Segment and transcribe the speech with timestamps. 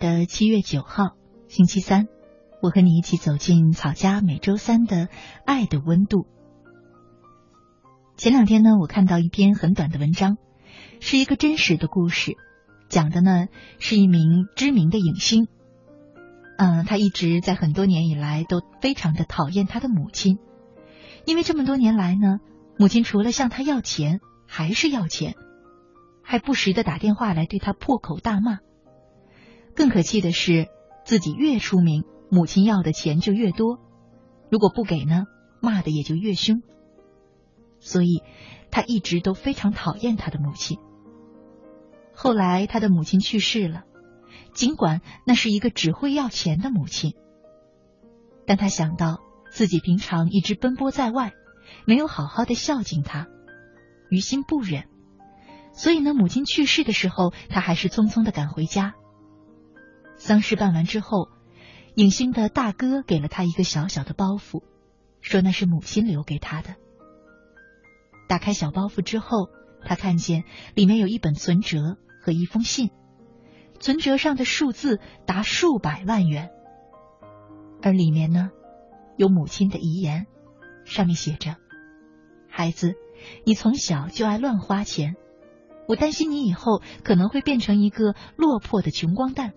[0.00, 1.14] 的七月九号，
[1.46, 2.08] 星期三。
[2.62, 5.08] 我和你一起走进草家每周三的
[5.44, 6.26] 爱的温度。
[8.16, 10.38] 前两天呢，我看到一篇很短的文章，
[11.00, 12.36] 是一个真实的故事，
[12.88, 13.46] 讲的呢
[13.78, 15.48] 是一名知名的影星。
[16.56, 20.38] 嗯，他一直在很多年以来都非常的讨厌他的母亲，
[21.26, 22.38] 因为这么多年来呢，
[22.78, 25.34] 母亲除了向他要钱，还是要钱。
[26.22, 28.60] 还不时的打电话来对他破口大骂。
[29.80, 30.68] 更可气的是，
[31.06, 33.78] 自己越出名，母亲要的钱就越多，
[34.50, 35.24] 如果不给呢，
[35.62, 36.60] 骂的也就越凶。
[37.78, 38.22] 所以，
[38.70, 40.78] 他一直都非常讨厌他的母亲。
[42.12, 43.84] 后来，他的母亲去世了，
[44.52, 47.14] 尽管那是一个只会要钱的母亲，
[48.46, 49.20] 但他想到
[49.50, 51.32] 自己平常一直奔波在外，
[51.86, 53.28] 没有好好的孝敬他，
[54.10, 54.84] 于心不忍。
[55.72, 58.92] 所以呢，母亲去世的时候，他还是匆匆的赶回家。
[60.20, 61.30] 丧事办完之后，
[61.94, 64.62] 影星的大哥给了他一个小小的包袱，
[65.22, 66.76] 说那是母亲留给他的。
[68.28, 69.48] 打开小包袱之后，
[69.82, 70.44] 他看见
[70.74, 72.90] 里面有一本存折和一封信，
[73.80, 76.50] 存折上的数字达数百万元，
[77.80, 78.50] 而里面呢，
[79.16, 80.26] 有母亲的遗言，
[80.84, 81.56] 上面写着
[82.46, 82.92] ：“孩子，
[83.46, 85.16] 你从小就爱乱花钱。”
[85.88, 89.54] 我担心你以后可能会变成一个落魄的穷光蛋，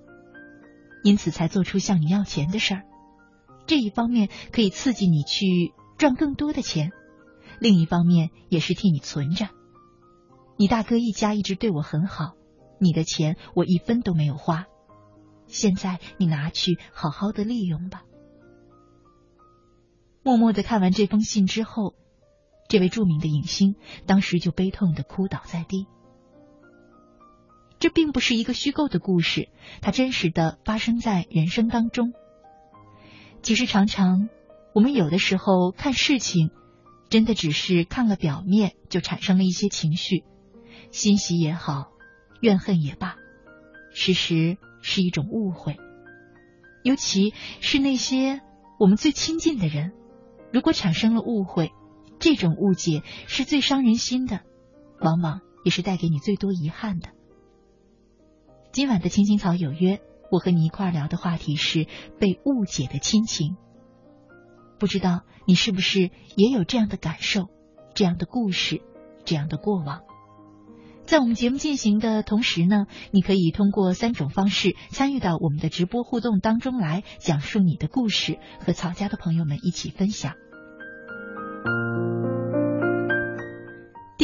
[1.03, 2.83] 因此才做出向你要钱的事儿。
[3.67, 6.91] 这一方面可以刺激你去赚更多的钱，
[7.59, 9.49] 另一方面也是替你存着。
[10.57, 12.33] 你大哥一家一直对我很好，
[12.79, 14.65] 你的钱我一分都没有花，
[15.47, 18.03] 现在你拿去好好的利用吧。
[20.23, 21.95] 默默的看完这封信之后，
[22.69, 23.75] 这位著名的影星
[24.05, 25.87] 当时就悲痛的哭倒在地。
[27.83, 29.49] 这并不是一个虚构的故事，
[29.81, 32.13] 它真实的发生在人生当中。
[33.41, 34.29] 其实常常，
[34.73, 36.51] 我们有的时候看事情，
[37.09, 40.23] 真的只是看了表面，就产生了一些情绪，
[40.91, 41.91] 欣喜也好，
[42.39, 43.17] 怨恨也罢，
[43.93, 45.75] 事实是一种误会。
[46.83, 48.39] 尤其是那些
[48.79, 49.91] 我们最亲近的人，
[50.53, 51.73] 如果产生了误会，
[52.17, 54.39] 这种误解是最伤人心的，
[55.01, 57.09] 往往也是带给你最多遗憾的。
[58.73, 61.85] 今晚的青青草有约，我和你一块聊的话题是
[62.19, 63.55] 被误解的亲情。
[64.79, 67.49] 不知道你是不是也有这样的感受、
[67.93, 68.81] 这样的故事、
[69.25, 70.01] 这样的过往？
[71.05, 80.33] 在我们节目进行的同时呢，你可以通过三种方式参与到我们的直播互动当中来，讲述你的故事，和曹家的朋友们一起分享。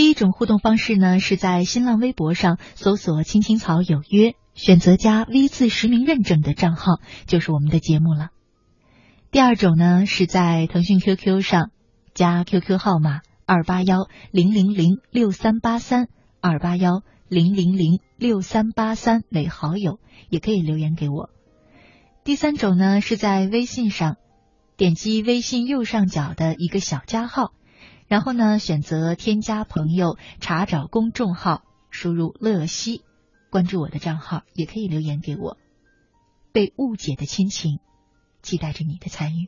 [0.09, 8.29] 一种互动方式呢，是在新浪微博上搜索“青青草有约”，选择加 V 字实名认证的账号，就是我们的节目了。
[9.29, 11.69] 第二种呢，是在腾讯 QQ 上
[12.15, 16.07] 加 QQ 号码二八幺零零零六三八三
[16.41, 21.29] 二八幺零零零六三八三为好友，也可以留言给我。
[22.23, 24.17] 第三种呢，是在微信上
[24.75, 27.51] 点击微信右上角的一个小加号。
[28.09, 31.61] 然后呢，选择添加朋友，查找公众号，
[31.91, 33.03] 输入“乐西”，
[33.51, 35.57] 关注我的账号，也可以留言给我。
[36.51, 37.79] 被误解的亲情，
[38.41, 39.47] 期待着你的参与。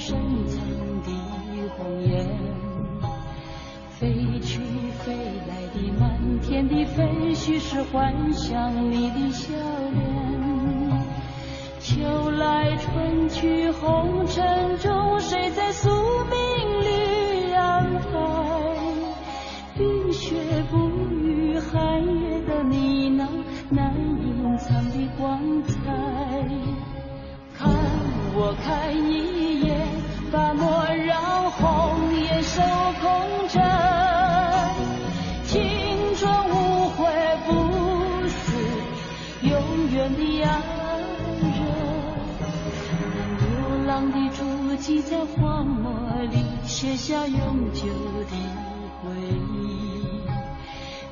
[0.00, 0.16] 深
[0.46, 0.60] 藏
[1.02, 1.10] 的
[1.76, 2.24] 红颜
[3.90, 4.60] 飞去
[5.04, 5.12] 飞
[5.48, 7.02] 来的满天的飞
[7.34, 9.27] 絮是幻想你的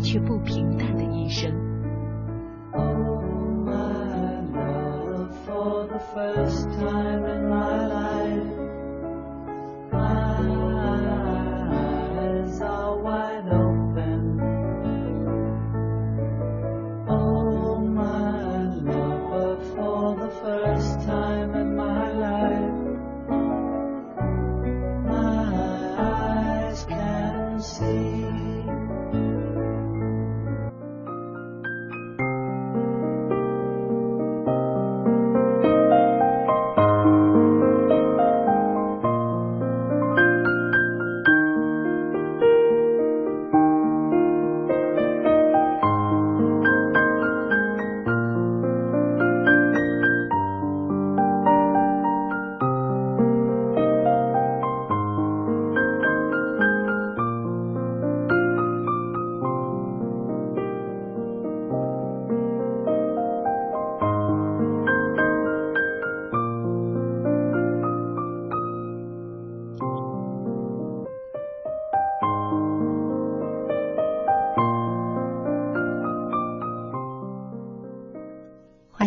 [0.00, 1.52] 却不平淡的一生。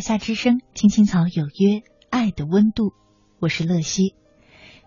[0.02, 2.94] 夏之声，青青草有约，爱的温度。
[3.40, 4.16] 我是乐西。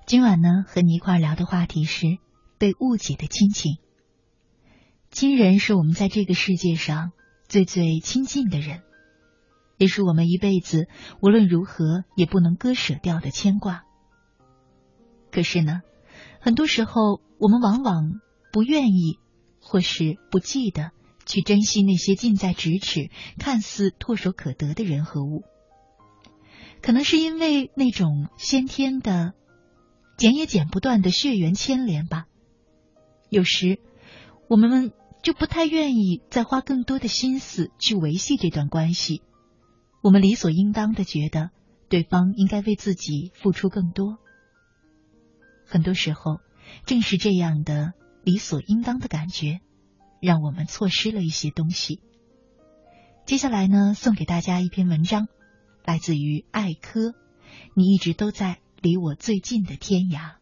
[0.06, 2.18] 今晚呢，和你一块聊的话题是
[2.59, 3.78] 被误解的亲情。
[5.12, 7.12] 亲人是我们在这个世界上
[7.47, 8.83] 最最亲近的人，
[9.78, 10.88] 也是我们一辈子
[11.23, 13.85] 无论如何也不能割舍掉的牵挂。
[15.30, 15.83] 可是呢，
[16.40, 18.21] 很多时候我们往往
[18.52, 19.21] 不愿意，
[19.61, 20.90] 或是不记得。
[21.26, 25.43] 去珍惜那些近在咫尺、看似唾手可得的人和物，
[26.83, 29.33] 可能是因为那种先天的、
[30.16, 32.26] 剪也剪不断的血缘牵连吧。
[33.31, 33.81] 有时
[34.49, 39.23] 我们就不太愿意再花更多的心思去维系这段关系，
[40.02, 41.50] 我们理所应当的觉得
[41.88, 44.19] 对方应该为自己付出更多。
[45.66, 46.40] 很多时候，
[46.85, 49.61] 正是这样的理所应当的感觉。
[50.25, 52.00] 让我们错失了一些东西。
[53.26, 55.28] 接下来呢，送给大家一篇文章，
[55.85, 57.14] 来自于艾柯。
[57.75, 60.37] 你一直都在离我最近的天涯。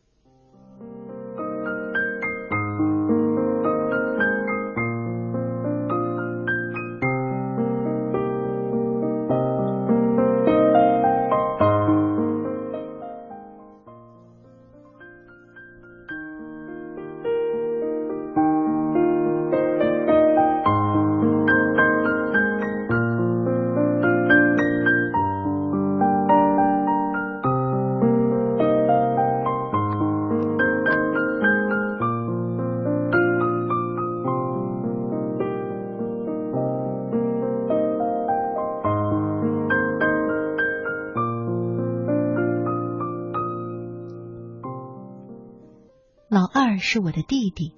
[46.92, 47.72] 是我的弟弟，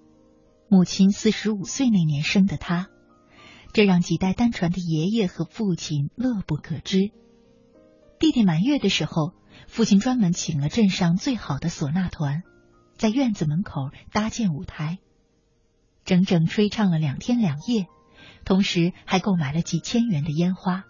[0.66, 2.88] 母亲四十五岁那年生的他，
[3.73, 7.12] 这让几代单传的爷爷和父亲乐不可支。
[8.18, 9.33] 弟弟满月的时候，
[9.68, 12.42] 父亲专门请了镇上最好的唢呐团，
[12.97, 14.99] 在院子门口搭建舞台，
[16.04, 17.87] 整整吹唱了两天两夜，
[18.44, 20.83] 同时还购买了几千元的烟花。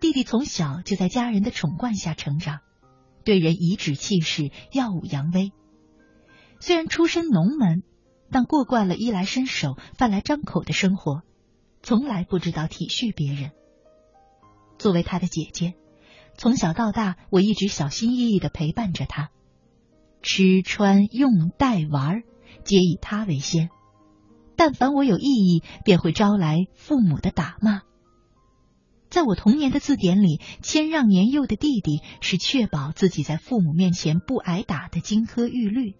[0.00, 2.58] 弟弟从小就在家人的宠惯下成长，
[3.24, 5.52] 对人颐指气使，耀武扬威。
[6.60, 7.82] 虽然出身农门，
[8.30, 11.22] 但过惯了衣来伸手、饭来张口的生活，
[11.82, 13.52] 从来不知道体恤别人。
[14.78, 15.74] 作为他的姐姐，
[16.36, 19.30] 从小到大，我一直小心翼翼的陪伴着他，
[20.22, 22.22] 吃穿用带玩，
[22.64, 23.70] 皆以他为先。
[24.56, 27.82] 但凡我有异议，便会招来父母的打骂。
[29.08, 35.94] 在我童年的字典里，谦让年幼的弟弟是确保自己在父母面前不挨打的金科玉律。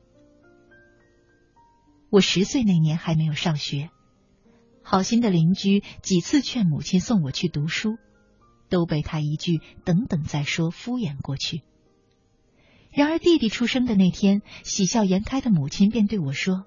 [2.10, 3.90] 我十岁那年还没有上学，
[4.82, 7.98] 好心的邻居几次劝母亲送我去读书，
[8.70, 11.62] 都被他一句“等等再说”敷衍过去。
[12.90, 16.64] 然而弟弟出生的那天，喜笑颜开的母亲便对我说：“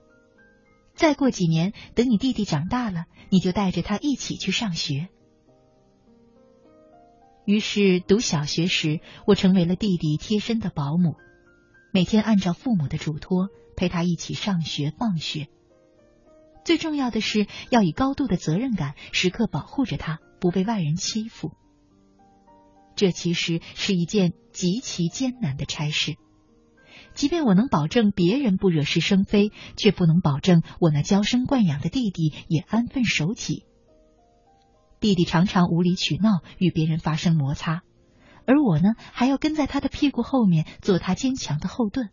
[0.93, 5.09] 再过几年，等你弟弟长大了，你就带着他一起去上学。”
[7.43, 11.15] 于是读小学时，我成为了弟弟贴身的保姆，
[11.91, 13.49] 每天按照父母的嘱托
[13.81, 15.47] 陪他一起上学放学。
[16.63, 21.53] 最重要的是要以高度的责任感，时刻保护着他不被外人欺负。
[22.95, 26.13] 这其实是一件极其艰难的差事，
[27.15, 33.65] 即便我能保证别人不惹是生非，却不能保证我那娇生惯养的弟弟也安分守己。
[34.99, 37.81] 弟弟常常无理取闹，与别人发生摩擦，
[38.45, 42.11] 而我呢，还要跟在他的屁股后面，做他坚强的后盾。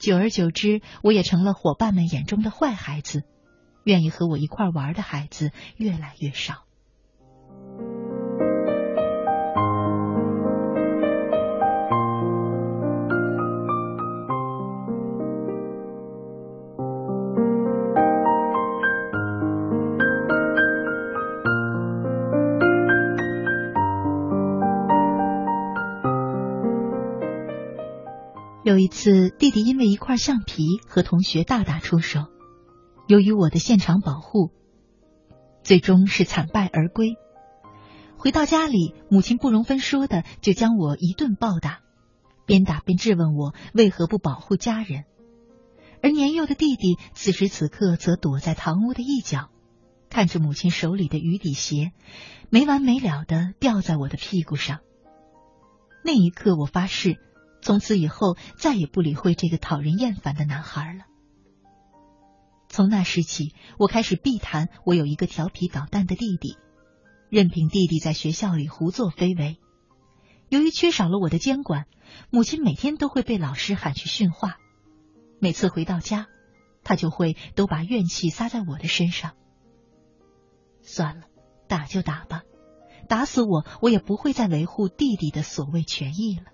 [0.00, 3.22] 久而久之，我也成了伙伴们眼中的坏孩子，
[3.84, 6.64] 愿意和我一块玩的孩子越来越少。
[28.90, 32.26] 次，弟弟因为一块橡皮和同学大打出手，
[33.06, 34.50] 由于我的现场保护，
[35.62, 37.14] 最终是惨败而归。
[38.18, 41.80] 回到家里，母亲不容分说的就将我一顿暴打，
[42.44, 45.04] 边打边质问我为何不保护家人。
[46.02, 49.48] 而年幼的弟弟此时此刻则躲在堂屋的一角，
[50.10, 51.92] 看着母亲手里的雨底鞋
[52.50, 54.80] 没完没了的掉在我的屁股上。
[56.04, 57.18] 那一刻，我发誓。
[57.62, 61.04] 从此以后，再也不理会这个讨人厌烦的男孩了。
[62.68, 66.56] 从那时起，我开始避谈我有一个调皮捣蛋的弟弟，
[67.28, 69.58] 任凭弟弟在学校里胡作非为。
[70.48, 71.86] 由于缺少了我的监管，
[72.30, 74.56] 母亲每天都会被老师喊去训话。
[75.38, 76.28] 每次回到家，
[76.82, 79.32] 他就会都把怨气撒在我的身上。
[80.80, 81.26] 算了，
[81.68, 82.42] 打就打吧，
[83.08, 86.52] 打死我，我也不会再维护弟弟的所谓权益了。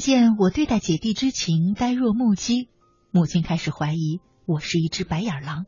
[0.00, 2.68] 见我对待姐弟之情呆若木鸡，
[3.12, 4.20] 母亲开始怀疑。
[4.46, 5.66] 我是一只白眼狼，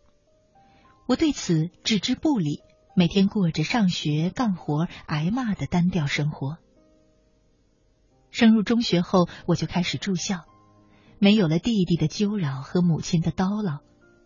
[1.06, 2.62] 我对此置之不理，
[2.96, 6.56] 每天过着上学、干活、挨骂的单调生活。
[8.30, 10.46] 升入中学后，我就开始住校，
[11.20, 13.80] 没有了弟弟的纠扰和母亲的叨唠，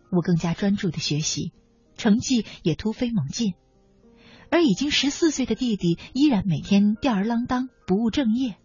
[0.09, 1.51] 我更加专注的学习，
[1.97, 3.53] 成绩也突飞猛进。
[4.49, 8.57] 而已经十四岁的弟弟依然每天吊儿郎当，不务正业。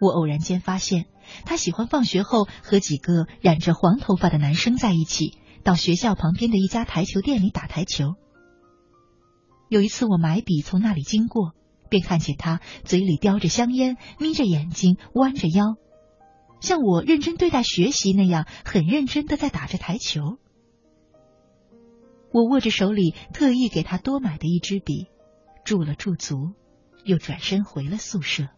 [0.00, 1.06] 我偶然间发现。
[1.46, 8.14] 他喜欢放学后和几个染着黄头发的男生在一起，到学校旁边的一家台球店里打台球。
[9.70, 11.52] 有一次我买笔从那里经过，
[11.88, 15.76] 便看见他嘴里叼着香烟，眯着眼睛，弯着腰，
[16.60, 20.36] 像我认真对待学习那样，很认真的在打着台球。
[22.32, 25.06] 我握着手里特意给他多买的一支笔，
[25.64, 26.52] 驻了驻足，
[27.04, 28.48] 又转身回了宿舍。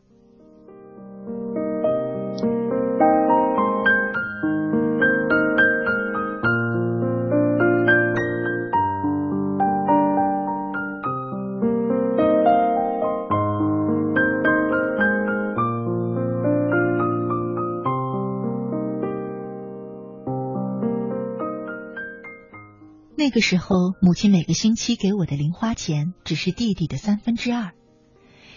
[23.19, 27.73] 那个时候，母亲每个星期给我的零花钱只是弟弟的三分之二，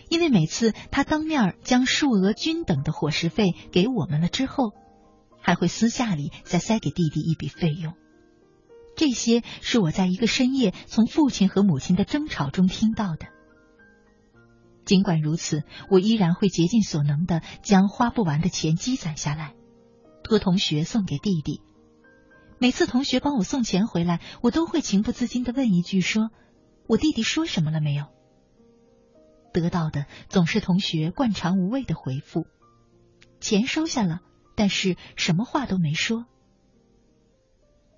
[0.10, 4.74] 因为每次他当面将数额均等的伙食费给我们了之后，
[5.40, 7.94] 还会私下里再塞给弟弟一笔费用。
[8.98, 13.28] 这些是我在一个深夜从父亲和母亲的争吵中听到的。
[14.84, 19.54] 尽管如此，我依然会竭尽所能的将花不完的钱积攒下来，
[20.24, 21.62] 托同学送给弟弟。
[22.58, 26.32] 每次同学帮我送钱回来，我都会情不自禁的问一句：“说
[26.88, 28.08] 我弟弟说什么了没有？”
[29.52, 32.46] 得到的总是同学惯常无味的回复
[33.42, 34.22] ：“钱收下了，
[34.56, 36.26] 但是什么话都没说。”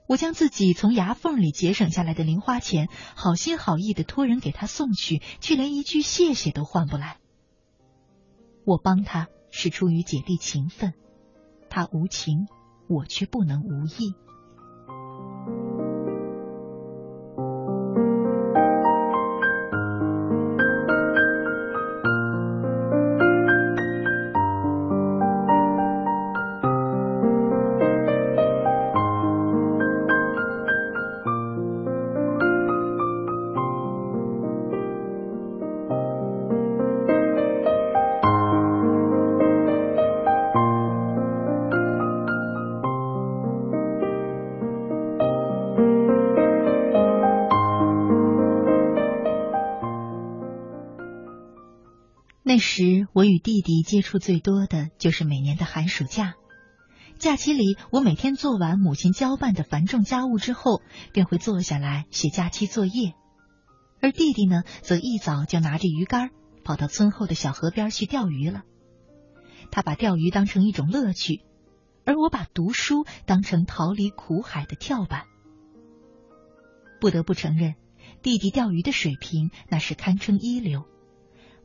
[0.07, 7.17] 我将自己从牙缝里节省下来的零花钱，好心好意的托人给他送去，却连一句谢谢都换不来。
[8.65, 10.93] 我帮他是出于姐弟情分，
[11.69, 12.47] 他无情，
[12.89, 14.13] 我却不能无义。
[52.61, 56.35] 时我与弟弟接触最多的就是每年的寒暑假。
[57.17, 63.13] 假期里，我每天做完母亲交办的繁重家务之后，便会坐下来写假期作业。
[64.01, 66.29] 而弟弟呢，则一早就拿着鱼竿，
[66.63, 68.63] 跑到村后的小河边去钓鱼了。
[69.69, 71.41] 他把钓鱼当成一种乐趣，
[72.05, 75.25] 而我把读书当成逃离苦海的跳板。
[76.99, 77.75] 不得不承认，
[78.23, 80.85] 弟弟钓鱼的水平那是堪称一流，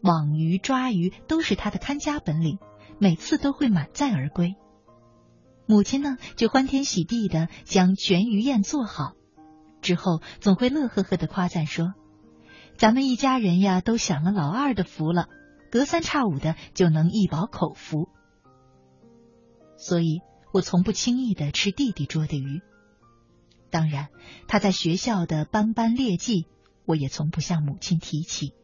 [0.02, 2.59] 网鱼、抓鱼都是他的看家本领，
[2.98, 4.54] 每次都会满载而归。
[5.66, 9.14] 母亲呢，就欢天喜地的将全鱼宴做好，
[9.80, 11.94] 之后总会乐呵呵的夸赞说
[12.78, 15.28] ：“咱们一家人呀，都享了老二的福了，
[15.70, 18.09] 隔三差五的就能一饱口福。”
[19.76, 20.20] 所以，
[20.52, 22.62] 我从不轻易的吃弟弟捉的鱼。
[23.68, 24.09] 当然，
[24.46, 26.46] 他在学校的斑斑劣迹，
[26.85, 28.54] 我也从不向母亲提起。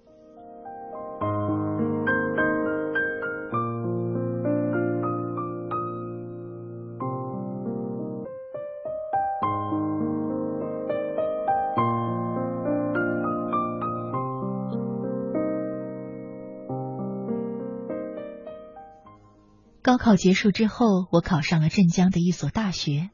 [20.02, 23.10] 考结束之后，我考上了镇江的一所大学，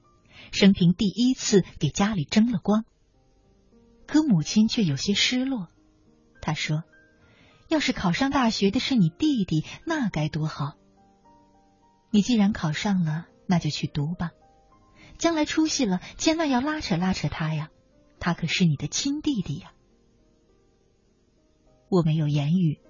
[0.52, 2.86] 生平第一次给家里争了光。
[4.06, 5.68] 可母亲却有些失落，
[6.40, 6.84] 她说
[7.68, 10.78] ：“要是考上大学的是你弟弟，那该多好！
[12.10, 14.30] 你既然考上了，那就去读吧。
[15.18, 17.68] 将来出息了，千万要拉扯拉扯他呀，
[18.18, 19.74] 他可是你的亲弟弟呀。”
[21.90, 22.80] 我没有言语。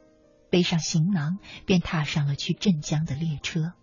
[0.51, 3.75] 背上行囊，便踏上了去镇江的列车。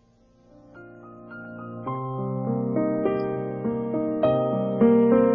[4.85, 5.34] Thank you.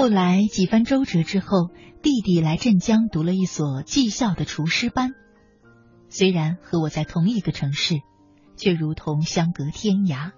[0.00, 1.68] 后来几番周折之后，
[2.00, 5.12] 弟弟来镇江读了一所技校的厨师班。
[6.08, 7.96] 虽然和我在同一个城市，
[8.56, 10.32] 却如同相隔天涯，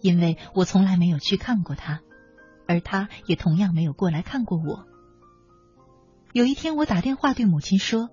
[0.00, 2.02] 因为我从来没有去看过他，
[2.68, 4.86] 而他也同样没有过来看过我。
[6.32, 8.10] 有一天，我打电话对母亲说：“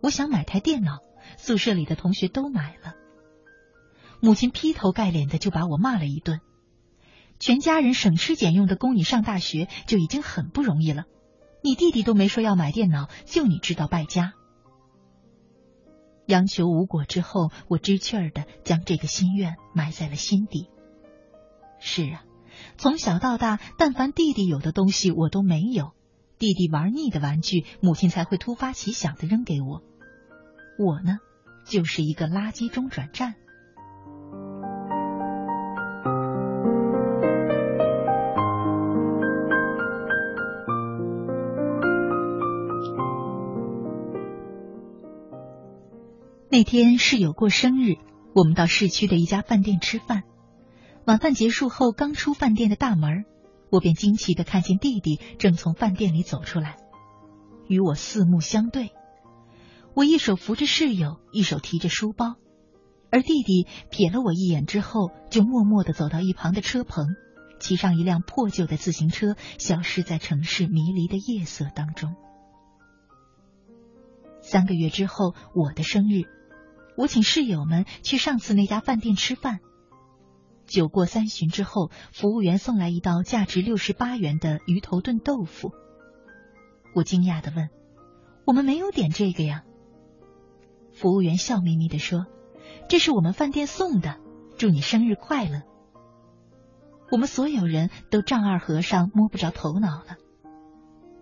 [0.00, 1.00] 我想买台电脑，
[1.38, 2.94] 宿舍里的同学都买了。”
[4.22, 6.38] 母亲劈头盖脸的就把我骂了一顿。
[7.44, 11.04] 全家人省吃俭用的供你上大学就已经很不容易了，
[11.62, 14.32] 你弟弟都没说要买电脑，就你知道败家。
[16.24, 20.70] 央求无果之后，我知趣儿的将这个心愿埋在了心底。
[21.78, 22.24] 是啊，
[22.78, 25.92] 从小到大，但凡弟弟有的东西我都没有，
[26.38, 29.82] 弟弟玩腻的玩具，母亲才会突发奇想的扔给我。
[30.78, 31.18] 我呢，
[31.66, 33.34] 就是一个垃圾中转站。
[46.54, 47.96] 那天室友过生日，
[48.32, 50.22] 我们到市区的一家饭店吃饭。
[51.04, 53.24] 晚饭结束后，刚出饭店的大门，
[53.70, 56.76] 我便惊奇的看见弟弟正从饭店里走出来，
[57.66, 58.92] 与我四目相对。
[59.94, 62.36] 我一手扶着室友，一手提着书包，
[63.10, 67.16] 而弟弟瞥了我一眼之后，就默默的走到一旁的车棚，
[67.58, 72.14] 骑上一辆破旧的自行车，消失在城市迷离的夜色当中。
[74.40, 76.32] 三个月之后，我的生日。
[76.96, 79.60] 我请室友们去上次那家饭店吃饭。
[80.66, 85.72] 酒过三巡之后，服务员送来一道价值六十八元的鱼头炖豆腐。
[86.94, 87.68] 我惊讶的问
[88.46, 89.64] ：“我们没有点这个呀？”
[90.94, 92.26] 服务员笑眯眯的说
[92.88, 94.18] ：“这是我们饭店送的，
[94.56, 95.62] 祝你生日快乐。”
[97.10, 100.16] 我们所有人都丈二和尚摸不着头脑了。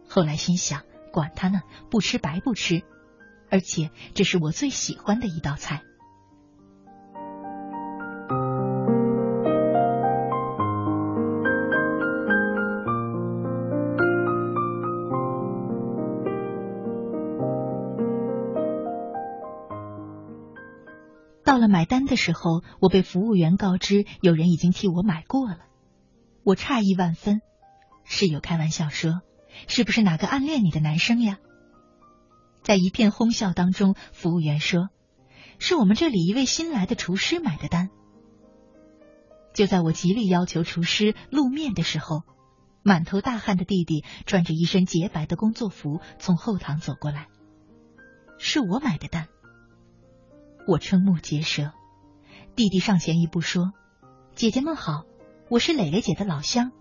[0.08, 0.82] 后来心想：
[1.12, 2.84] 管他呢，不吃白不吃。
[3.52, 5.82] 而且这是我最喜欢的一道菜。
[21.44, 25.58] 到了买单的时候，我被服务员告知有人已经替我买过了，
[26.42, 27.42] 我诧异万分。
[28.04, 29.20] 室友开玩笑说
[29.68, 31.36] ：“是不是哪个暗恋你的男生呀？”
[32.62, 34.88] 在一片哄笑当中，服务员说
[35.58, 37.90] ：“是我们这里一位新来的厨师买的单。”
[39.52, 42.22] 就在我极力要求厨师露面的时候，
[42.82, 47.28] 满头大汗的弟弟穿着一身洁白的工作服从后堂走过来。
[48.38, 49.28] 是我买的单，
[50.66, 51.72] 我瞠目结舌。
[52.56, 53.72] 弟弟上前一步说
[54.34, 55.04] ：“姐姐们好，
[55.48, 56.72] 我是蕾蕾姐的老乡。”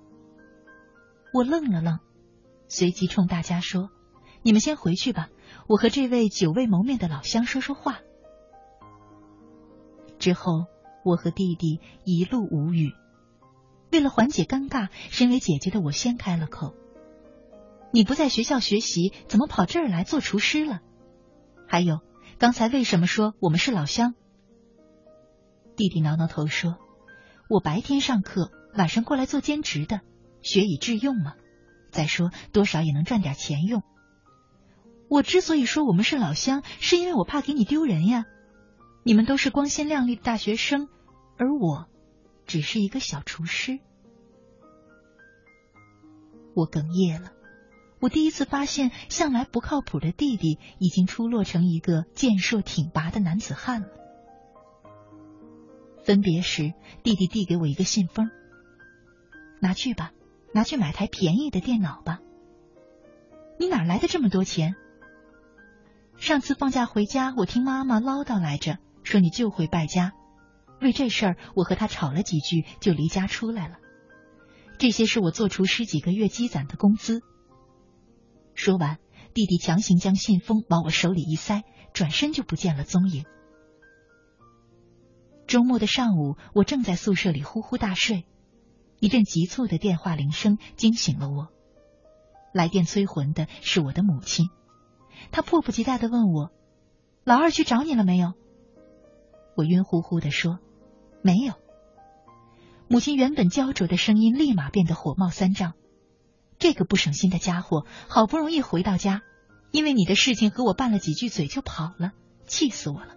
[1.34, 2.00] 我愣了愣，
[2.68, 3.90] 随即冲大家说
[4.44, 5.30] ：“你们先回去吧，
[5.68, 8.00] 我和这位久未谋面的老乡说说话。”
[10.20, 10.66] 之后。
[11.04, 12.94] 我和弟弟一路无语。
[13.92, 16.76] 为了缓解尴尬，身为姐姐的我先开了口
[17.92, 20.82] ：“你不在学校学习，怎么跑这儿来做厨师了？
[21.68, 22.02] 还有，
[22.38, 24.14] 刚才为什么说我们是老乡？”
[25.76, 26.78] 弟弟挠挠头说
[27.50, 30.02] ：“我白天上课，晚上过来做兼职的，
[30.44, 31.34] 学以致用嘛。
[31.90, 33.82] 再说，多少也能赚点钱用。
[35.12, 38.24] 我之所以说我们是老乡，是因为我怕给你丢人呀。”
[39.04, 40.88] 你们都是光鲜亮丽的大学生，
[41.38, 41.88] 而我
[42.46, 43.80] 只是一个小厨师。
[46.56, 47.34] 我哽咽了。
[48.00, 53.88] 我第一次发现，向来不靠谱的弟弟已经出落成一个健硕挺拔的男子汉了。
[56.06, 58.30] 分别时，弟弟递给我一个信封，
[59.60, 60.14] 拿去吧，
[60.54, 62.20] 拿去买台便宜的电脑吧。
[63.60, 64.76] 你哪来的这么多钱？
[66.22, 68.78] 上次放假回家，我听妈妈唠叨来着。
[69.02, 70.14] 说你就会败家，
[70.80, 73.78] 为这事儿我和他吵了几句，就离家出来了。
[74.78, 77.22] 这些是我做厨师几个月积攒的工资。
[78.54, 79.00] 说完，
[79.34, 83.26] 弟弟强行将信封往我手里一塞，转身就不见了踪影。
[85.48, 88.28] 周末的上午，我正在宿舍里呼呼大睡，
[89.00, 91.48] 一阵急促的电话铃声惊醒了我。
[92.54, 94.50] 来电催魂的是我的母亲，
[95.32, 96.52] 他迫不及待的问我
[97.24, 98.34] ：“老二去找你了没有？”
[99.56, 100.60] 我晕乎乎的说
[101.22, 101.54] ：“没有。”
[102.90, 105.74] 母亲原本焦灼的声音立马变得火冒三丈。
[106.60, 109.22] 这个不省心的家伙，好不容易回到家，
[109.72, 112.12] 因为你的事情和我拌了几句嘴就跑了，
[112.46, 113.16] 气死我了。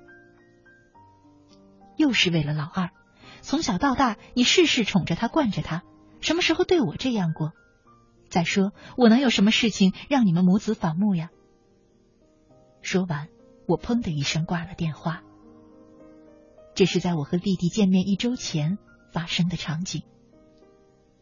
[1.97, 2.90] 又是为了老二，
[3.43, 5.83] 从小到大你事事宠着他，惯着他，
[6.21, 7.53] 什么时候对我这样过？
[8.31, 11.31] 再说我能有什么事情让你们母子反目呀？
[12.85, 13.29] 说完，
[13.66, 15.23] 我砰的一声挂了电话。
[16.75, 18.77] 这是在我和弟弟见面一周前
[19.11, 20.03] 发生的场景。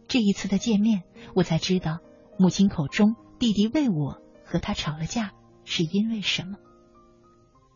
[0.09, 1.05] 这一次的见面，
[1.37, 2.01] 我才知道
[2.37, 5.31] 母亲口中弟弟为我和他吵了架
[5.65, 6.57] 是因为什么。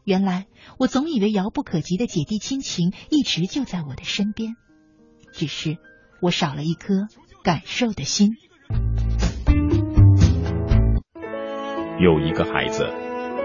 [0.04, 0.46] 原来
[0.78, 4.56] 我总以为遥不可及的姐弟亲情一直就在我的身边，
[5.32, 5.78] 只是
[6.20, 7.06] 我少了一颗
[7.44, 8.30] 感受的心。
[12.00, 12.84] 有一个孩子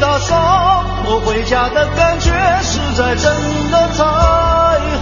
[0.00, 2.32] 打扫，我回家的感觉
[2.62, 4.04] 实在真的太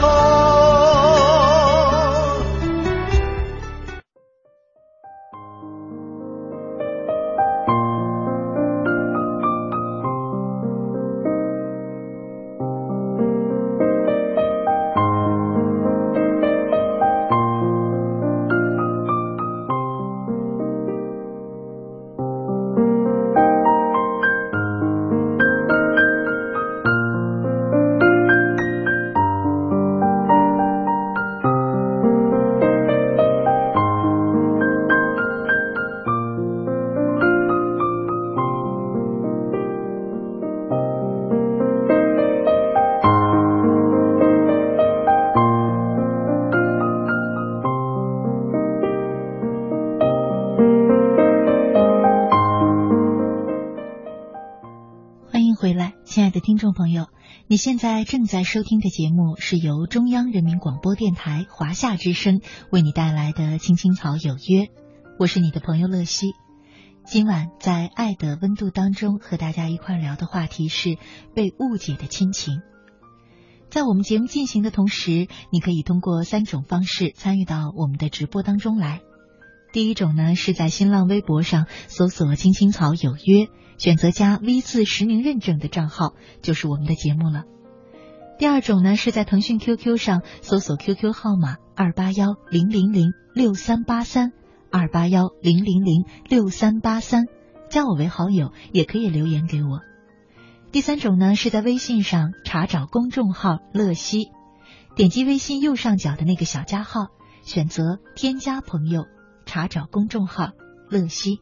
[0.00, 1.38] 好。
[57.58, 62.40] 现在正在收听的节目是由中央人民广播电台华夏之声
[62.70, 64.66] 为你带来的《青青草有约》，
[65.18, 66.34] 我是你的朋友乐西。
[67.04, 70.98] 今晚在爱的温度当中和大家一块聊的话题是
[71.34, 72.62] 被误解的亲情。
[73.70, 79.00] 在我们节目进行的同时，你可以通过三种方式参与到我们的直播当中来。
[79.72, 83.48] 第一种呢是在新浪微博上搜索“青青草有约”。
[83.78, 87.44] 选择加 V 字实名认证的账号就是我们的节目了。
[88.38, 94.32] 第二种呢，是在腾讯 QQ 上搜索 QQ 号码二八幺零零零六三八三
[94.70, 97.24] 二八幺零零零六三八三，
[97.70, 99.80] 加我为好友，也可以留言给我。
[100.70, 104.28] 第三种呢，是在微信上查找公众号“乐西”，
[104.94, 107.06] 点击微信右上角的那个小加号，
[107.42, 109.06] 选择添加朋友，
[109.46, 110.50] 查找公众号
[110.90, 111.38] “乐西”，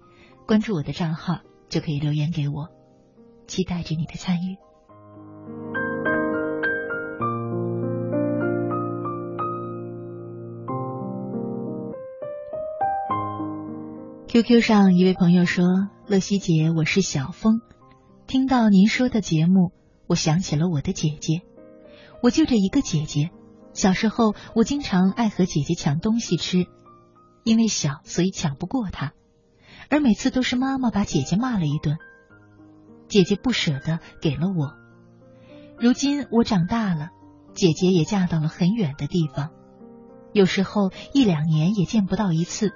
[0.47, 1.41] 关注我的账号。
[1.69, 2.69] 就可以留言给我，
[3.47, 4.57] 期待着你的参与。
[14.29, 15.65] QQ 上一位朋友说
[16.07, 17.63] ：“乐西姐，我是小峰，
[18.27, 19.73] 听到您说的节目，
[20.07, 21.41] 我想起了我的姐姐。
[22.23, 23.31] 我就这一个姐姐，
[23.73, 26.67] 小时候我经常爱和姐姐抢东西吃，
[27.45, 29.13] 因为小，所以抢不过她。”
[29.89, 31.97] 而每次都是妈妈把姐姐骂了一顿，
[33.09, 34.75] 姐姐不舍得给了我。
[35.79, 37.11] 如今我长大了，
[37.55, 39.51] 姐姐也嫁到了很远的地方，
[40.33, 42.73] 有时候一两年也见不到一次。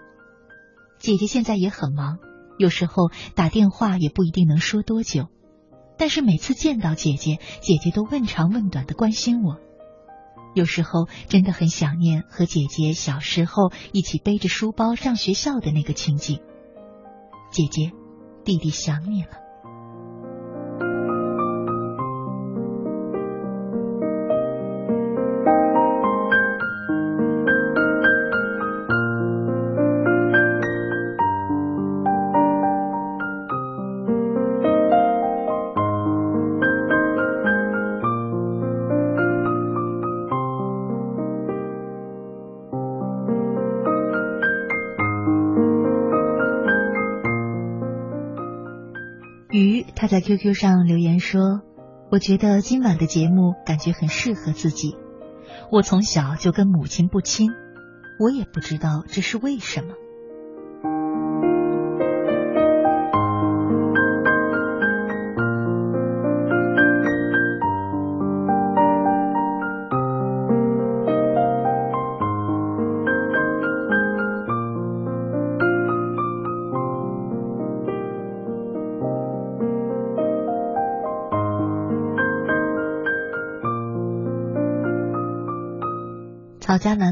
[0.99, 2.19] 姐姐现在也很忙，
[2.59, 5.29] 有时候打电话也不一定能说多久。
[5.97, 9.59] 但是每次见到姐姐，姐姐都问长问短的关心我。
[10.55, 16.41] 有时候真的很想念和姐姐小时候一起背着书包上学校的那个情景。
[17.51, 17.93] 姐姐，
[18.45, 19.40] 弟弟想你了。
[50.31, 51.61] QQ 上留言说
[52.09, 54.97] ：“我觉得今晚的节目感觉很适合自己。
[55.73, 57.51] 我从小就跟母亲不亲，
[58.21, 59.95] 我也不知道这是为什么。”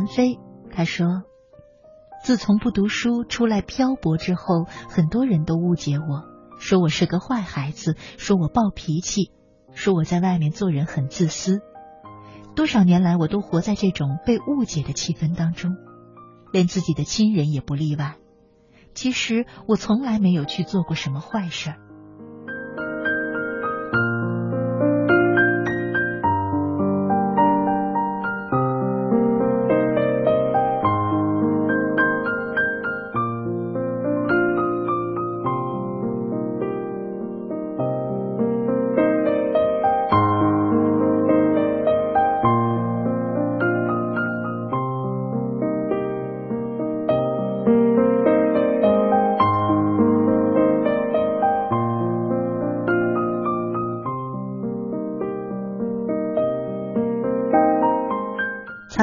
[0.08, 0.38] 飞，
[0.72, 1.22] 他说
[2.24, 6.24] ：“自从不读书出来漂泊之后，很多人都误解我，
[6.58, 9.30] 说我是个坏孩子，说我暴脾气，
[9.72, 11.60] 说我在外面做人很自私。
[12.56, 15.76] 多少年来，我都活在这种被误解的气氛当中，
[16.52, 18.16] 连自己的亲人也不例外。
[18.94, 21.87] 其实我从来没有去做过什么坏事。”草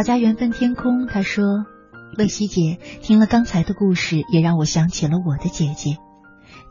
[0.06, 1.66] 家缘分天空，他说
[2.16, 5.98] ：“乐西姐听了刚才的故事，也让我想起了我的姐姐。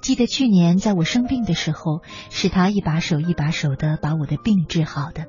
[0.01, 5.26] 记得去年在我生病的时候，是她一把手一把手的把我的病治好的。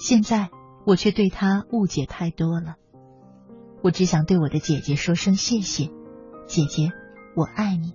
[0.00, 0.50] 现在
[0.84, 2.74] 我却对她误解太多了。
[3.84, 5.90] 我只想对我的姐姐说声谢谢，
[6.48, 6.90] 姐姐，
[7.36, 7.92] 我爱你。”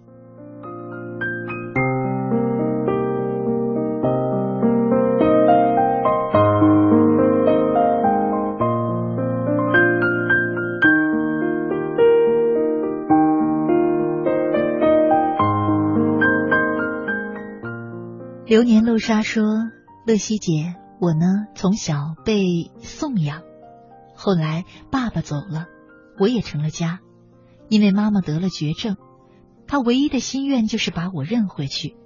[18.57, 19.43] 流年露沙说
[20.07, 23.43] ：“乐西姐，我呢从小被送养，
[24.15, 25.67] 后来爸爸走了，
[26.19, 26.99] 我也成了家。
[27.69, 28.97] 因为妈妈得了绝症，
[29.67, 31.97] 她唯一的心愿就是把我认回去。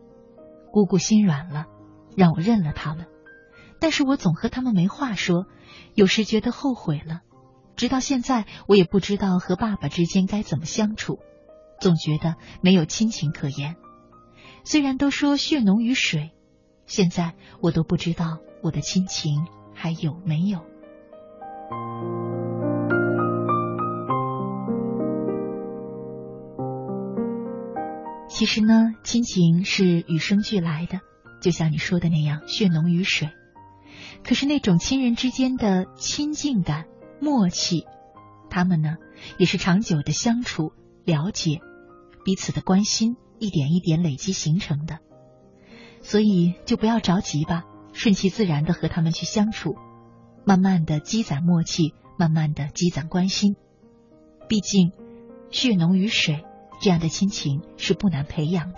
[0.73, 1.67] 姑姑心软了，
[2.17, 3.05] 让我认了他们。
[3.79, 5.45] 但是我总和他们没话说，
[5.95, 7.21] 有时觉得后悔了。
[7.77, 11.19] 直到现在，我也不知道和爸爸之间该怎么相处，
[11.79, 13.77] 总觉得没有亲情可言。”
[14.65, 16.33] 虽然都说血浓于水，
[16.91, 20.59] 现在我都不知道我的亲情还有没有。
[28.27, 30.99] 其实呢，亲情是与生俱来的，
[31.39, 33.29] 就像你说的那样，血浓于水。
[34.21, 36.87] 可是那种亲人之间的亲近感、
[37.21, 37.85] 默契，
[38.49, 38.97] 他们呢，
[39.37, 40.73] 也是长久的相处、
[41.05, 41.61] 了解
[42.25, 43.15] 彼此的关心。
[43.39, 44.99] 一点一点累积形成的，
[46.01, 49.75] 所以就不要着急吧，顺其自然的和他们去相处，
[50.43, 53.55] 慢慢的积攒默契，慢慢的积攒关心。
[54.47, 54.91] 毕竟，
[55.49, 56.43] 血浓于水，
[56.81, 58.77] 这样的亲情是不难培养的。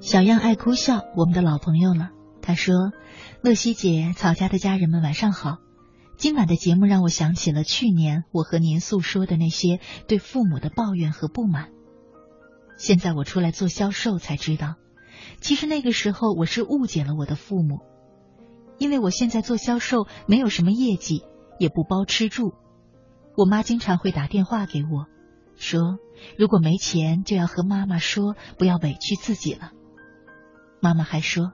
[0.00, 2.10] 小样爱哭笑，我们的老朋友了。
[2.46, 2.92] 他说
[3.40, 5.56] ：“乐西姐，曹家的家人们晚上好。
[6.18, 11.70] 今晚的节目让我想起了去年我和您诉说的那些对父母的抱怨和不满。
[12.76, 14.74] 现在我出来做销售才知道，
[15.40, 17.80] 其实那个时候我是误解了我的父母，
[18.76, 21.24] 因为我现在做销售没有什么业绩，
[21.58, 22.52] 也不包吃住。
[23.38, 25.06] 我妈经常会打电话给我，
[25.56, 25.96] 说
[26.36, 29.72] 如果没钱就要和妈妈说，不要委屈自己了。”
[30.82, 31.52] 妈妈还说：“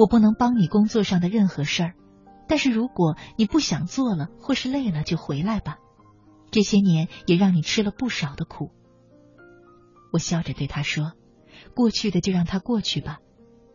[0.00, 1.94] 我不能帮你工作上的任何事儿，
[2.48, 5.76] 但是如果你不想做了或是累了，就回来吧。
[6.50, 8.70] 这些年也让你吃了不少的苦。”
[10.10, 11.12] 我笑着对他说
[11.76, 13.18] ：“过去的就让它过去吧，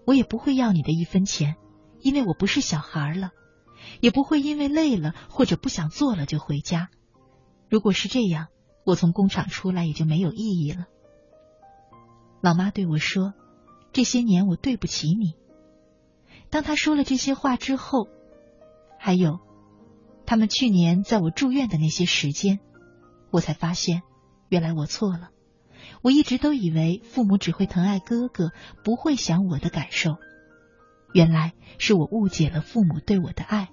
[0.08, 1.58] 我也不会要你的一分钱，
[2.00, 3.30] 因为我不是小孩了，
[4.02, 6.90] 也不会因为累了或者不想做了就回家。
[7.70, 8.48] 如果是这样，
[8.84, 10.88] 我从工厂出来也就没有意义了。”
[12.42, 13.36] 老妈对我说。
[13.94, 15.36] 这些年我对不起你。
[16.56, 18.08] 当他说了这些话之后，
[18.98, 19.40] 还有
[20.26, 22.62] 他们去年在我住院的那些时间，
[23.30, 24.04] 我才发现，
[24.48, 25.32] 原来我错了。
[26.02, 28.54] 我一直都以为父母只会疼爱哥哥，
[28.86, 30.16] 不会想我的感受。
[31.14, 33.68] 原来是我误解了父母对我的爱，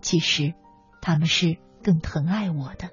[0.00, 0.54] 其实
[1.02, 2.88] 他们是更疼爱我的。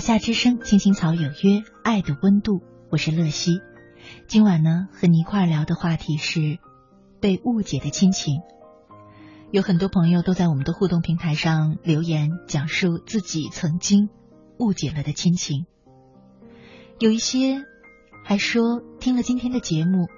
[0.00, 3.60] 夏之声，青青草有约，爱的温度，我是乐西。
[4.26, 6.58] 今晚呢，和你一块聊的话题是
[7.20, 8.40] 被误解的亲情。
[9.50, 14.08] 有很多朋友都在我们的互动平台上留言，讲述自己曾经
[14.58, 15.66] 误解了的亲情。
[16.98, 17.62] 有一些
[18.24, 20.08] 还说听了今天的节目，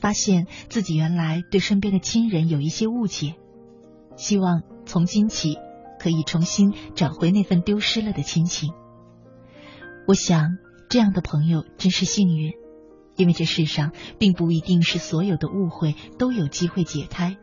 [0.00, 3.34] 发现自己原来对身边的亲人有一些误解，
[4.16, 5.58] 希望从今起
[5.98, 8.72] 可以重新找回那份丢失了的亲情。
[10.06, 12.52] 我想，这样的朋友真是幸运，
[13.16, 17.36] 因为这世上并不一定是所有的误会都有机会解开，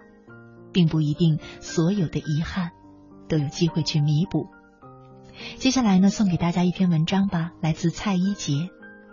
[0.74, 2.72] 并不一定所有的遗憾
[3.30, 4.48] 都有机会去弥补。
[5.58, 8.54] 接下来呢，送给大家一篇文章吧，来自蔡一杰，《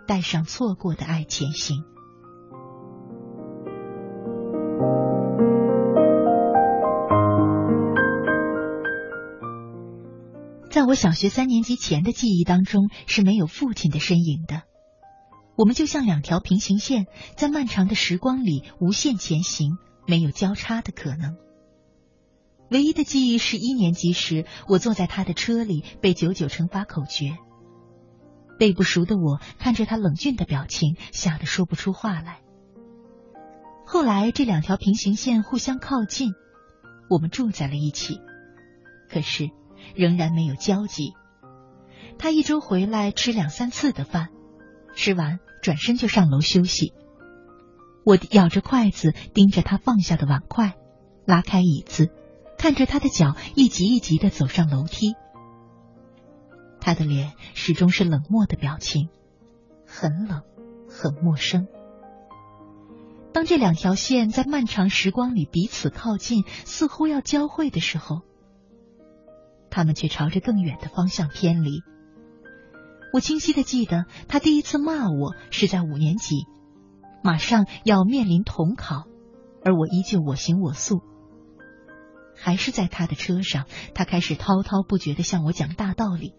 [0.07, 1.77] 带上错过的爱前行》。
[10.75, 14.63] 在我小学三年级前的记忆当中是没有父亲的身影的，
[15.55, 17.05] 我们就像两条平行线，
[17.37, 21.37] 在漫长的时光里无限前行，没有交叉的可能。
[22.69, 27.37] 唯一的记忆是一年级时，我坐在他的车里背九九乘法口诀，
[28.59, 32.41] 背不熟的我看着他冷峻的表情，吓得说不出话来。
[33.85, 36.33] 后来这两条平行线互相靠近，
[37.09, 38.19] 我们住在了一起，
[39.09, 39.51] 可是。
[39.93, 41.13] 仍然没有交集。
[42.17, 44.29] 他一周回来吃两三次的饭，
[44.95, 46.93] 吃完转身就上楼休息。
[48.05, 50.75] 我咬着筷子，盯着他放下的碗筷，
[51.25, 52.09] 拉开椅子，
[52.57, 55.15] 看着他的脚一级一级的走上楼梯。
[56.79, 59.09] 他的脸始终是冷漠的表情，
[59.87, 60.43] 很冷，
[60.87, 61.67] 很陌生。
[63.33, 68.21] 当这两条线在漫长时光里彼此靠近，似乎要交汇的时候。
[69.75, 71.81] 他们却朝着更远的方向偏离。
[73.11, 76.45] 我清晰的记得，他第一次骂我是在五年级，
[77.21, 79.03] 马上要面临统考，
[79.65, 81.01] 而我依旧我行我素。
[82.37, 86.33] 还是在他的车上，他开始滔滔不绝的向我讲大道理，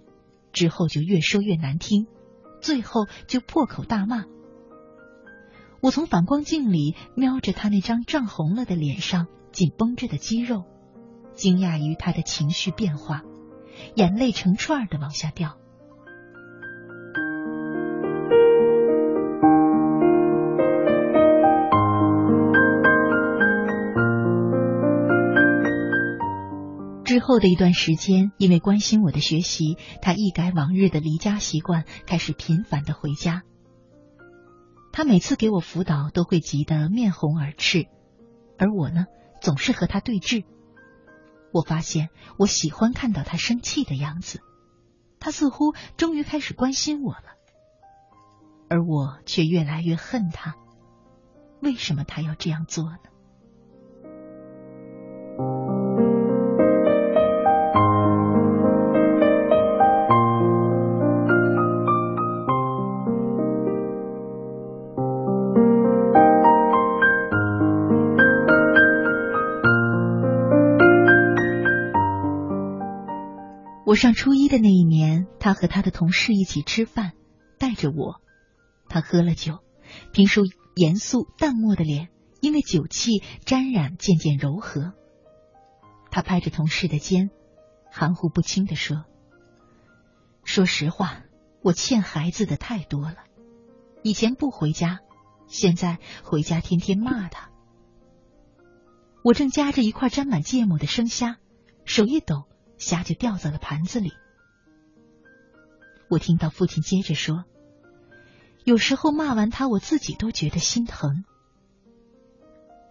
[0.55, 2.07] 之后就越说越难听，
[2.63, 4.25] 最后就破口大骂。
[5.83, 10.65] 我从反光镜里瞄着他那张涨红了的脸上紧绷着的肌肉，
[11.37, 13.23] 惊讶于他的情绪变化，
[13.95, 15.59] 眼泪成串的往下掉。
[27.05, 33.43] 之后的一段时间，因为关心我的学习，他一改往日的离家习惯，开始频繁的回家。
[34.93, 37.87] 他每次给我辅导，都会急得面红耳赤，
[38.59, 39.07] 而我呢，
[39.41, 40.45] 总是和他对峙。
[41.57, 44.43] 我发现我喜欢看到他生气的样子，
[45.19, 47.37] 他似乎终于开始关心我了，
[48.69, 50.55] 而我却越来越恨他。
[51.63, 52.99] 为什么他要这样做呢？
[73.87, 77.13] 我上初一的那一年，他和他的同事一起吃饭，
[77.57, 78.21] 带着我。
[78.89, 79.61] 他喝了酒，
[80.13, 80.41] 平时
[80.75, 82.09] 严肃淡漠的脸，
[82.41, 84.93] 因为酒气沾染渐渐柔和。
[86.11, 87.31] 他拍着同事的肩，
[87.89, 89.05] 含糊不清的说
[90.43, 91.23] ：“说实话，
[91.63, 93.19] 我欠孩子的太多了。
[94.03, 94.99] 以前不回家，
[95.47, 97.51] 现在回家天天骂他。”
[99.23, 101.37] 我正夹着一块沾满芥末的生虾，
[101.85, 102.49] 手一抖。
[102.79, 104.13] 虾就掉在了盘子里。
[106.09, 107.45] 我听到父亲接着说
[108.65, 111.25] ：“有时候骂完他，我自己都觉得心疼。”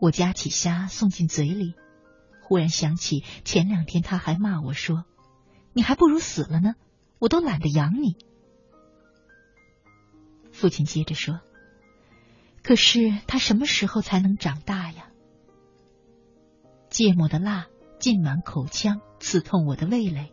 [0.02, 1.76] 我夹起虾送进嘴里，
[2.42, 5.06] 忽然想起前两天他还骂我说
[5.72, 6.76] ：“你还不如死了呢，
[7.20, 8.18] 我都懒得养你。”
[10.52, 11.40] 父亲接着说
[12.64, 15.10] ：“可是他什么时候才能长大呀？”
[16.90, 17.68] 芥末的辣。
[17.98, 20.32] 浸满口腔，刺痛我的味蕾，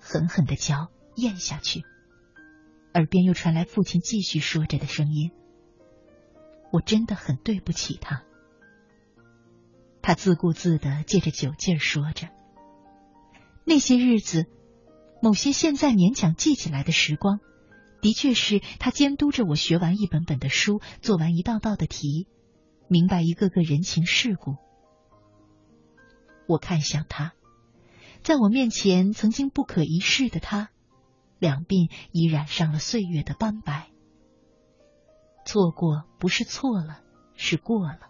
[0.00, 1.84] 狠狠的嚼咽下去。
[2.92, 5.30] 耳边又传来父亲继续说着的声音
[6.72, 8.24] ：“我真的很对不起他。”
[10.02, 12.28] 他自顾自的借着酒劲儿说着
[13.64, 14.46] ：“那些日子，
[15.22, 17.38] 某些现在勉强记起来的时光，
[18.02, 22.26] 的确是他监督着我学完一本本的书，做完一道道的题，
[22.88, 24.56] 明白一个个人情世故。”
[26.48, 27.34] 我看向他，
[28.22, 30.70] 在我面前曾经不可一世的他，
[31.38, 33.88] 两鬓已染上了岁月的斑白。
[35.44, 37.00] 错过不是错了，
[37.34, 38.00] 是过了。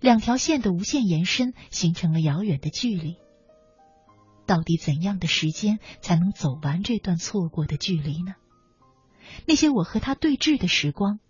[0.00, 3.16] 两条线的无限延伸，形成了遥远的距离。
[4.46, 8.34] 到底怎样的时间才能走完这段错过的距离呢？
[9.46, 11.20] 那些我和他对峙的时光，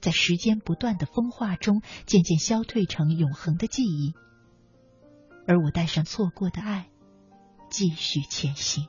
[0.00, 4.14] 在时间不断的风化中，渐渐消退成永恒的记忆。
[5.46, 6.90] 而我带上错过的爱，
[7.70, 8.88] 继续前行。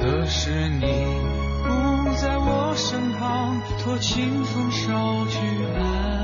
[0.00, 0.86] 可是你
[1.64, 5.36] 不在我身旁，托清风捎去
[5.74, 6.17] 安